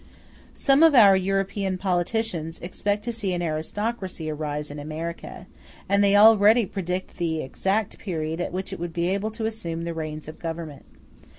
[0.55, 5.45] Some of our European politicians expect to see an aristocracy arise in America,
[5.87, 9.83] and they already predict the exact period at which it will be able to assume
[9.83, 10.85] the reins of government.